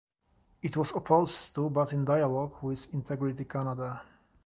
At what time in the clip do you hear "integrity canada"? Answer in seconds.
2.91-4.01